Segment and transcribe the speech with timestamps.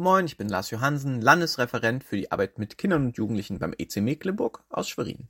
[0.00, 3.96] Moin, ich bin Lars Johansen, Landesreferent für die Arbeit mit Kindern und Jugendlichen beim EC
[3.96, 5.26] Mecklenburg aus Schwerin.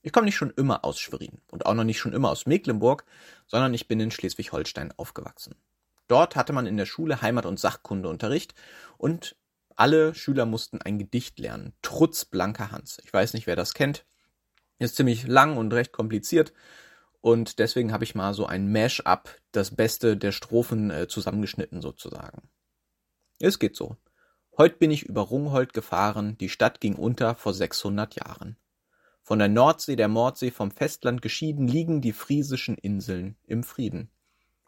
[0.00, 3.04] Ich komme nicht schon immer aus Schwerin und auch noch nicht schon immer aus Mecklenburg,
[3.46, 5.56] sondern ich bin in Schleswig-Holstein aufgewachsen.
[6.06, 8.54] Dort hatte man in der Schule Heimat- und Sachkundeunterricht
[8.96, 9.36] und
[9.76, 13.02] alle Schüler mussten ein Gedicht lernen, Trutz blanker Hans.
[13.04, 14.06] Ich weiß nicht, wer das kennt.
[14.78, 16.54] Ist ziemlich lang und recht kompliziert
[17.20, 22.48] und deswegen habe ich mal so ein Mash-up, das Beste der Strophen äh, zusammengeschnitten sozusagen.
[23.40, 23.96] Es geht so.
[24.56, 28.56] Heut bin ich über Rungholt gefahren, die Stadt ging unter vor 600 Jahren.
[29.22, 34.10] Von der Nordsee der Mordsee vom Festland geschieden liegen die friesischen Inseln im Frieden.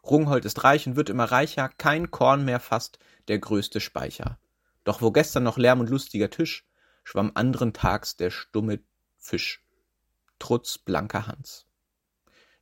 [0.03, 4.39] Rungholt ist reich und wird immer reicher, kein Korn mehr fast, der größte Speicher.
[4.83, 6.65] Doch wo gestern noch Lärm und lustiger Tisch,
[7.03, 8.79] schwamm anderen Tags der stumme
[9.17, 9.63] Fisch.
[10.39, 11.67] Trutz blanker Hans.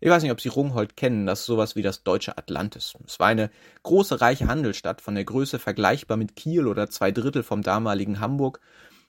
[0.01, 2.93] Ich weiß nicht, ob Sie Rungholt kennen, das ist sowas wie das deutsche Atlantis.
[3.05, 3.49] Es war eine
[3.83, 8.61] große, reiche Handelsstadt, von der Größe vergleichbar mit Kiel oder zwei Drittel vom damaligen Hamburg.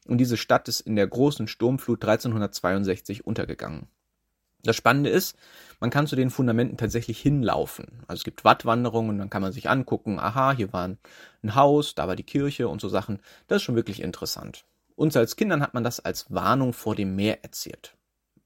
[0.09, 3.87] Und diese Stadt ist in der großen Sturmflut 1362 untergegangen.
[4.63, 5.37] Das Spannende ist,
[5.79, 8.03] man kann zu den Fundamenten tatsächlich hinlaufen.
[8.09, 12.09] Also es gibt Wattwanderungen dann kann man sich angucken, aha, hier war ein Haus, da
[12.09, 13.21] war die Kirche und so Sachen.
[13.47, 14.65] Das ist schon wirklich interessant.
[14.97, 17.97] Uns als Kindern hat man das als Warnung vor dem Meer erzählt.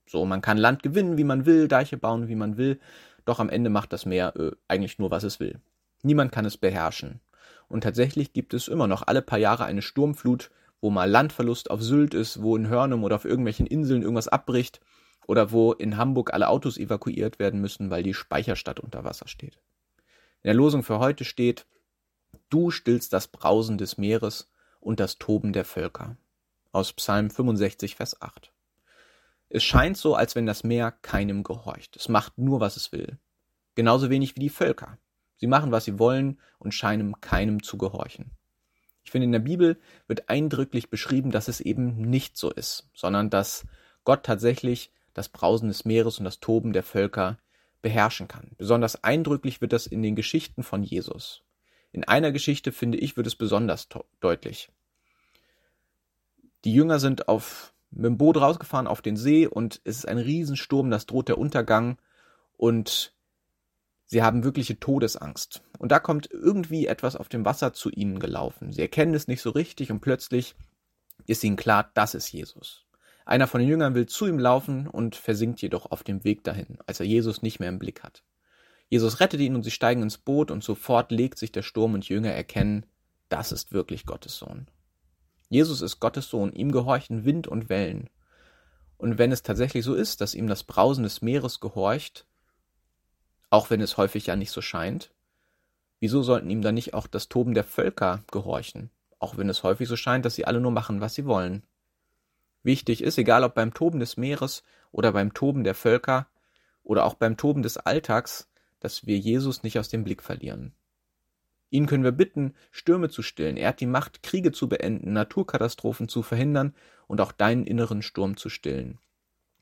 [0.06, 2.78] So, man kann Land gewinnen, wie man will, Deiche bauen, wie man will,
[3.24, 5.60] doch am Ende macht das Meer äh, eigentlich nur, was es will.
[6.02, 7.20] Niemand kann es beherrschen.
[7.68, 11.82] Und tatsächlich gibt es immer noch alle paar Jahre eine Sturmflut, wo mal Landverlust auf
[11.82, 14.80] Sylt ist, wo in Hörnum oder auf irgendwelchen Inseln irgendwas abbricht
[15.26, 19.58] oder wo in Hamburg alle Autos evakuiert werden müssen, weil die Speicherstadt unter Wasser steht.
[20.42, 21.66] In der Losung für heute steht,
[22.50, 26.18] du stillst das Brausen des Meeres und das Toben der Völker.
[26.72, 28.53] Aus Psalm 65, Vers 8.
[29.48, 31.96] Es scheint so, als wenn das Meer keinem gehorcht.
[31.96, 33.18] Es macht nur, was es will.
[33.74, 34.98] Genauso wenig wie die Völker.
[35.36, 38.30] Sie machen, was sie wollen und scheinen keinem zu gehorchen.
[39.04, 43.30] Ich finde, in der Bibel wird eindrücklich beschrieben, dass es eben nicht so ist, sondern
[43.30, 43.66] dass
[44.04, 47.38] Gott tatsächlich das Brausen des Meeres und das Toben der Völker
[47.82, 48.52] beherrschen kann.
[48.56, 51.42] Besonders eindrücklich wird das in den Geschichten von Jesus.
[51.92, 53.88] In einer Geschichte, finde ich, wird es besonders
[54.20, 54.70] deutlich.
[56.64, 60.18] Die Jünger sind auf mit dem Boot rausgefahren auf den See und es ist ein
[60.18, 61.98] Riesensturm, das droht der Untergang
[62.56, 63.14] und
[64.06, 65.62] sie haben wirkliche Todesangst.
[65.78, 68.72] Und da kommt irgendwie etwas auf dem Wasser zu ihnen gelaufen.
[68.72, 70.54] Sie erkennen es nicht so richtig und plötzlich
[71.26, 72.84] ist ihnen klar, das ist Jesus.
[73.26, 76.78] Einer von den Jüngern will zu ihm laufen und versinkt jedoch auf dem Weg dahin,
[76.86, 78.22] als er Jesus nicht mehr im Blick hat.
[78.90, 82.08] Jesus rettet ihn und sie steigen ins Boot und sofort legt sich der Sturm und
[82.08, 82.84] Jünger erkennen,
[83.30, 84.68] das ist wirklich Gottes Sohn.
[85.48, 88.08] Jesus ist Gottes Sohn, ihm gehorchen Wind und Wellen.
[88.96, 92.26] Und wenn es tatsächlich so ist, dass ihm das Brausen des Meeres gehorcht,
[93.50, 95.12] auch wenn es häufig ja nicht so scheint,
[96.00, 99.88] wieso sollten ihm dann nicht auch das Toben der Völker gehorchen, auch wenn es häufig
[99.88, 101.64] so scheint, dass sie alle nur machen, was sie wollen?
[102.62, 106.26] Wichtig ist, egal ob beim Toben des Meeres oder beim Toben der Völker
[106.82, 108.48] oder auch beim Toben des Alltags,
[108.80, 110.74] dass wir Jesus nicht aus dem Blick verlieren.
[111.74, 113.56] Ihn können wir bitten, Stürme zu stillen.
[113.56, 116.72] Er hat die Macht, Kriege zu beenden, Naturkatastrophen zu verhindern
[117.08, 119.00] und auch deinen inneren Sturm zu stillen.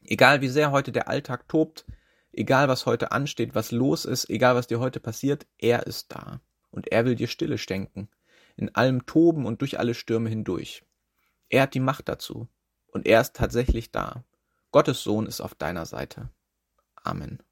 [0.04, 1.86] Egal wie sehr heute der Alltag tobt,
[2.30, 6.42] egal was heute ansteht, was los ist, egal was dir heute passiert, er ist da.
[6.70, 8.10] Und er will dir Stille schenken.
[8.56, 10.84] In allem Toben und durch alle Stürme hindurch.
[11.48, 12.46] Er hat die Macht dazu.
[12.88, 14.22] Und er ist tatsächlich da.
[14.70, 16.28] Gottes Sohn ist auf deiner Seite.
[16.94, 17.42] Amen.